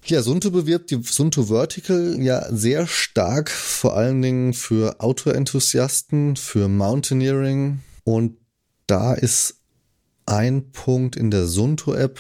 Ja, 0.06 0.22
Sunto 0.22 0.52
bewirbt 0.52 0.92
die 0.92 1.02
Sunto 1.02 1.46
Vertical 1.46 2.18
ja 2.22 2.46
sehr 2.54 2.86
stark, 2.86 3.50
vor 3.50 3.98
allen 3.98 4.22
Dingen 4.22 4.54
für 4.54 5.02
Autoenthusiasten, 5.02 6.36
für 6.36 6.68
Mountaineering 6.68 7.80
und 8.04 8.38
da 8.86 9.16
ist 9.16 9.56
ein 10.28 10.72
Punkt 10.72 11.16
in 11.16 11.32
der 11.32 11.48
Sunto-App, 11.48 12.20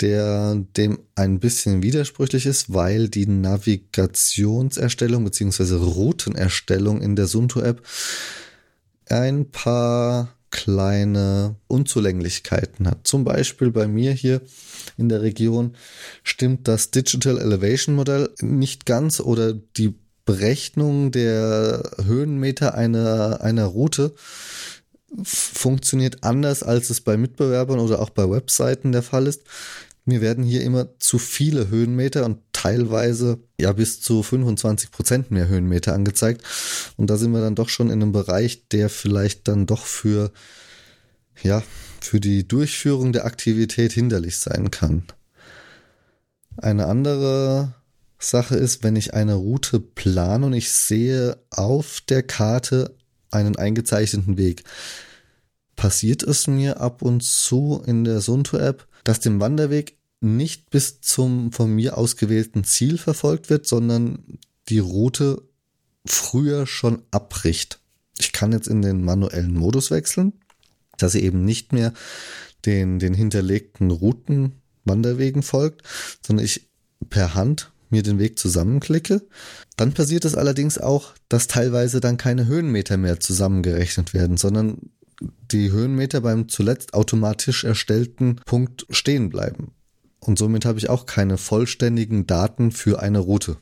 der 0.00 0.54
dem 0.76 1.00
ein 1.16 1.40
bisschen 1.40 1.82
widersprüchlich 1.82 2.46
ist, 2.46 2.72
weil 2.72 3.08
die 3.08 3.26
Navigationserstellung 3.26 5.24
bzw. 5.24 5.74
Routenerstellung 5.74 7.02
in 7.02 7.16
der 7.16 7.26
Sunto-App 7.26 7.82
ein 9.10 9.50
paar 9.50 10.34
kleine 10.50 11.56
Unzulänglichkeiten 11.66 12.86
hat. 12.86 13.06
Zum 13.06 13.24
Beispiel 13.24 13.70
bei 13.70 13.86
mir 13.86 14.12
hier 14.12 14.40
in 14.96 15.08
der 15.08 15.22
Region 15.22 15.74
stimmt 16.22 16.68
das 16.68 16.90
Digital 16.90 17.38
Elevation 17.38 17.94
Modell 17.94 18.30
nicht 18.40 18.86
ganz 18.86 19.20
oder 19.20 19.52
die 19.52 19.94
Berechnung 20.24 21.10
der 21.10 21.90
Höhenmeter 22.04 22.74
einer, 22.74 23.40
einer 23.40 23.64
Route 23.64 24.14
funktioniert 25.22 26.22
anders, 26.22 26.62
als 26.62 26.90
es 26.90 27.00
bei 27.00 27.16
Mitbewerbern 27.16 27.78
oder 27.78 28.00
auch 28.00 28.10
bei 28.10 28.28
Webseiten 28.28 28.92
der 28.92 29.02
Fall 29.02 29.26
ist. 29.26 29.42
Mir 30.04 30.20
werden 30.20 30.44
hier 30.44 30.62
immer 30.62 30.98
zu 30.98 31.18
viele 31.18 31.68
Höhenmeter 31.68 32.24
und 32.24 32.38
teilweise 32.54 33.38
ja 33.60 33.72
bis 33.72 34.00
zu 34.00 34.22
25 34.22 34.90
Prozent 34.90 35.30
mehr 35.30 35.48
Höhenmeter 35.48 35.92
angezeigt. 35.92 36.42
Und 36.96 37.10
da 37.10 37.16
sind 37.16 37.32
wir 37.32 37.40
dann 37.40 37.54
doch 37.54 37.68
schon 37.68 37.88
in 37.88 38.02
einem 38.02 38.12
Bereich, 38.12 38.68
der 38.68 38.88
vielleicht 38.88 39.48
dann 39.48 39.66
doch 39.66 39.84
für, 39.84 40.32
ja, 41.42 41.62
für 42.00 42.20
die 42.20 42.48
Durchführung 42.48 43.12
der 43.12 43.26
Aktivität 43.26 43.92
hinderlich 43.92 44.38
sein 44.38 44.70
kann. 44.70 45.04
Eine 46.56 46.86
andere 46.86 47.74
Sache 48.18 48.56
ist, 48.56 48.82
wenn 48.82 48.96
ich 48.96 49.14
eine 49.14 49.34
Route 49.34 49.78
plane 49.78 50.46
und 50.46 50.52
ich 50.52 50.72
sehe 50.72 51.36
auf 51.50 52.00
der 52.08 52.22
Karte 52.22 52.96
einen 53.30 53.56
eingezeichneten 53.56 54.36
Weg, 54.38 54.64
passiert 55.76 56.22
es 56.22 56.46
mir 56.46 56.80
ab 56.80 57.02
und 57.02 57.22
zu 57.22 57.82
in 57.86 58.04
der 58.04 58.20
Sunto-App, 58.20 58.86
dass 59.04 59.20
dem 59.20 59.40
Wanderweg 59.40 59.96
nicht 60.20 60.70
bis 60.70 61.00
zum 61.00 61.52
von 61.52 61.72
mir 61.74 61.96
ausgewählten 61.96 62.64
Ziel 62.64 62.98
verfolgt 62.98 63.50
wird, 63.50 63.66
sondern 63.66 64.38
die 64.68 64.80
Route 64.80 65.42
früher 66.04 66.66
schon 66.66 67.02
abbricht. 67.10 67.80
Ich 68.18 68.32
kann 68.32 68.52
jetzt 68.52 68.66
in 68.66 68.82
den 68.82 69.04
manuellen 69.04 69.54
Modus 69.54 69.90
wechseln, 69.90 70.32
dass 70.96 71.12
sie 71.12 71.22
eben 71.22 71.44
nicht 71.44 71.72
mehr 71.72 71.92
den, 72.66 72.98
den 72.98 73.14
hinterlegten 73.14 73.90
Routen 73.90 74.60
Wanderwegen 74.84 75.42
folgt, 75.42 75.82
sondern 76.26 76.44
ich 76.44 76.68
per 77.08 77.34
Hand 77.34 77.70
mir 77.90 78.02
den 78.02 78.18
Weg 78.18 78.38
zusammenklicke. 78.38 79.22
Dann 79.76 79.92
passiert 79.92 80.24
es 80.24 80.34
allerdings 80.34 80.78
auch, 80.78 81.14
dass 81.28 81.46
teilweise 81.46 82.00
dann 82.00 82.16
keine 82.16 82.46
Höhenmeter 82.46 82.96
mehr 82.96 83.20
zusammengerechnet 83.20 84.14
werden, 84.14 84.36
sondern 84.36 84.90
die 85.50 85.70
Höhenmeter 85.72 86.20
beim 86.20 86.48
zuletzt 86.48 86.94
automatisch 86.94 87.64
erstellten 87.64 88.36
Punkt 88.46 88.86
stehen 88.90 89.30
bleiben. 89.30 89.72
Und 90.20 90.38
somit 90.38 90.64
habe 90.64 90.78
ich 90.78 90.88
auch 90.88 91.06
keine 91.06 91.38
vollständigen 91.38 92.26
Daten 92.26 92.70
für 92.70 93.00
eine 93.00 93.18
Route. 93.18 93.56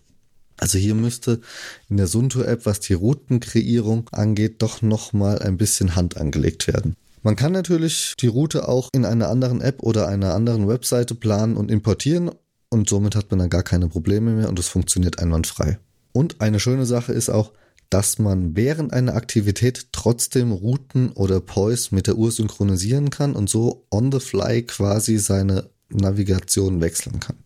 Also 0.59 0.79
hier 0.79 0.95
müsste 0.95 1.41
in 1.89 1.99
der 1.99 2.07
Sunto-App, 2.07 2.65
was 2.65 2.81
die 2.81 2.95
Routenkreierung 2.95 4.09
angeht, 4.11 4.63
doch 4.63 4.81
nochmal 4.81 5.41
ein 5.41 5.59
bisschen 5.59 5.97
Hand 5.97 6.17
angelegt 6.17 6.67
werden. 6.67 6.97
Man 7.23 7.37
kann 7.37 7.53
natürlich 7.53 8.15
die 8.21 8.29
Route 8.29 8.69
auch 8.69 8.89
in 8.93 9.05
einer 9.05 9.29
anderen 9.29 9.61
App 9.61 9.83
oder 9.83 10.09
einer 10.09 10.35
anderen 10.35 10.69
Webseite 10.69 11.15
planen 11.15 11.57
und 11.57 11.71
importieren 11.71 12.31
und 12.69 12.89
somit 12.89 13.15
hat 13.15 13.31
man 13.31 13.39
dann 13.39 13.51
gar 13.51 13.63
keine 13.63 13.89
Probleme 13.89 14.33
mehr 14.33 14.49
und 14.49 14.59
es 14.59 14.69
funktioniert 14.69 15.19
einwandfrei. 15.19 15.79
Und 16.13 16.41
eine 16.41 16.61
schöne 16.61 16.87
Sache 16.87 17.13
ist 17.13 17.29
auch, 17.29 17.53
dass 17.91 18.19
man 18.19 18.57
während 18.57 18.93
einer 18.93 19.15
Aktivität 19.15 19.89
trotzdem 19.93 20.51
Routen 20.51 21.13
oder 21.13 21.41
Poise 21.41 21.95
mit 21.95 22.07
der 22.07 22.17
Uhr 22.17 22.33
synchronisieren 22.33 23.11
kann 23.11 23.35
und 23.35 23.49
so 23.49 23.87
on 23.91 24.11
the 24.11 24.19
fly 24.19 24.63
quasi 24.63 25.19
seine 25.19 25.71
Navigation 25.89 26.81
wechseln 26.81 27.21
kann. 27.21 27.37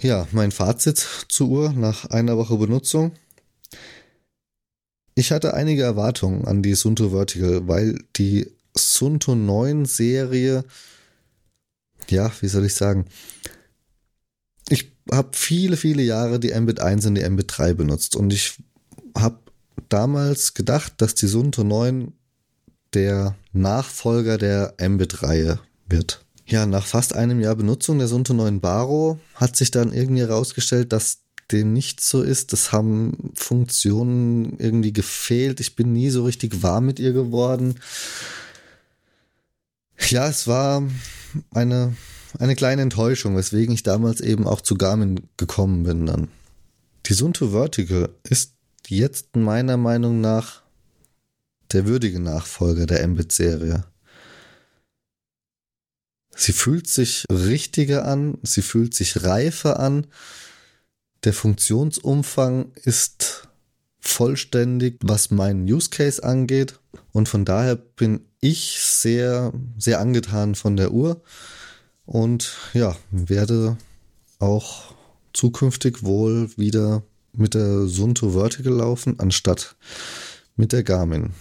Ja, 0.00 0.26
mein 0.32 0.52
Fazit 0.52 1.06
zur 1.28 1.48
Uhr 1.48 1.72
nach 1.72 2.06
einer 2.06 2.38
Woche 2.38 2.56
Benutzung. 2.56 3.12
Ich 5.14 5.32
hatte 5.32 5.52
einige 5.52 5.82
Erwartungen 5.82 6.46
an 6.46 6.62
die 6.62 6.74
Sunto 6.74 7.10
Vertical, 7.10 7.68
weil 7.68 7.98
die 8.16 8.50
Sunto 8.74 9.34
9 9.34 9.84
Serie, 9.84 10.64
ja, 12.08 12.32
wie 12.40 12.48
soll 12.48 12.64
ich 12.64 12.74
sagen, 12.74 13.04
habe 15.10 15.30
viele, 15.32 15.76
viele 15.76 16.02
Jahre 16.02 16.38
die 16.40 16.52
Mbit 16.58 16.80
1 16.80 17.06
und 17.06 17.14
die 17.16 17.28
Mbit 17.28 17.46
3 17.56 17.74
benutzt 17.74 18.16
und 18.16 18.32
ich 18.32 18.58
habe 19.16 19.38
damals 19.88 20.54
gedacht, 20.54 20.94
dass 20.98 21.14
die 21.14 21.26
Sunto 21.26 21.64
9 21.64 22.12
der 22.94 23.36
Nachfolger 23.52 24.38
der 24.38 24.74
Mbit-Reihe 24.80 25.60
wird. 25.88 26.24
Ja, 26.46 26.66
nach 26.66 26.86
fast 26.86 27.14
einem 27.14 27.40
Jahr 27.40 27.54
Benutzung 27.54 27.98
der 27.98 28.08
Sunto 28.08 28.34
9 28.34 28.60
Baro 28.60 29.20
hat 29.34 29.56
sich 29.56 29.70
dann 29.70 29.92
irgendwie 29.92 30.22
herausgestellt, 30.22 30.92
dass 30.92 31.18
dem 31.52 31.72
nicht 31.72 32.00
so 32.00 32.22
ist. 32.22 32.52
Das 32.52 32.72
haben 32.72 33.32
Funktionen 33.34 34.58
irgendwie 34.58 34.92
gefehlt. 34.92 35.60
Ich 35.60 35.76
bin 35.76 35.92
nie 35.92 36.10
so 36.10 36.24
richtig 36.24 36.62
warm 36.62 36.86
mit 36.86 36.98
ihr 36.98 37.12
geworden. 37.12 37.76
Ja, 40.08 40.28
es 40.28 40.46
war 40.46 40.82
eine, 41.52 41.94
eine 42.38 42.56
kleine 42.56 42.82
Enttäuschung, 42.82 43.36
weswegen 43.36 43.74
ich 43.74 43.82
damals 43.82 44.20
eben 44.20 44.46
auch 44.46 44.60
zu 44.60 44.76
Garmin 44.76 45.28
gekommen 45.36 45.82
bin 45.82 46.06
dann. 46.06 46.28
Die 47.06 47.14
Sunto 47.14 47.50
Vertical 47.50 48.10
ist 48.22 48.54
jetzt 48.86 49.36
meiner 49.36 49.76
Meinung 49.76 50.20
nach 50.20 50.62
der 51.72 51.86
würdige 51.86 52.20
Nachfolger 52.20 52.86
der 52.86 53.06
Mbit-Serie. 53.06 53.84
Sie 56.34 56.52
fühlt 56.52 56.86
sich 56.86 57.24
richtiger 57.30 58.06
an, 58.06 58.38
sie 58.42 58.62
fühlt 58.62 58.94
sich 58.94 59.24
reifer 59.24 59.78
an. 59.78 60.06
Der 61.24 61.32
Funktionsumfang 61.32 62.72
ist 62.76 63.48
vollständig, 64.00 64.98
was 65.02 65.30
meinen 65.30 65.64
Use 65.64 65.90
Case 65.90 66.22
angeht. 66.22 66.80
Und 67.12 67.28
von 67.28 67.44
daher 67.44 67.76
bin 67.76 68.26
ich 68.40 68.78
sehr, 68.80 69.52
sehr 69.76 70.00
angetan 70.00 70.54
von 70.54 70.76
der 70.76 70.92
Uhr 70.92 71.22
und 72.10 72.56
ja, 72.74 72.96
werde 73.12 73.76
auch 74.40 74.96
zukünftig 75.32 76.02
wohl 76.02 76.50
wieder 76.56 77.04
mit 77.32 77.54
der 77.54 77.86
Sunto 77.86 78.30
Vertical 78.30 78.72
laufen, 78.72 79.20
anstatt 79.20 79.76
mit 80.56 80.72
der 80.72 80.82
Garmin. 80.82 81.34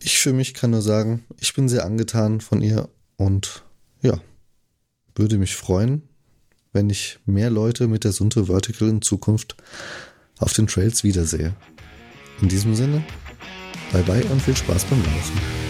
Ich 0.00 0.18
für 0.18 0.32
mich 0.32 0.54
kann 0.54 0.72
nur 0.72 0.82
sagen, 0.82 1.24
ich 1.38 1.54
bin 1.54 1.68
sehr 1.68 1.84
angetan 1.84 2.40
von 2.40 2.62
ihr 2.62 2.88
und 3.16 3.62
ja, 4.02 4.20
würde 5.14 5.38
mich 5.38 5.54
freuen, 5.54 6.02
wenn 6.72 6.90
ich 6.90 7.20
mehr 7.26 7.50
Leute 7.50 7.86
mit 7.86 8.02
der 8.02 8.10
Sunto 8.10 8.46
Vertical 8.46 8.88
in 8.88 9.02
Zukunft 9.02 9.56
auf 10.38 10.52
den 10.52 10.66
Trails 10.66 11.04
wiedersehe. 11.04 11.54
In 12.42 12.48
diesem 12.48 12.74
Sinne, 12.74 13.04
bye 13.92 14.02
bye 14.02 14.24
und 14.24 14.42
viel 14.42 14.56
Spaß 14.56 14.84
beim 14.86 15.00
Laufen. 15.04 15.69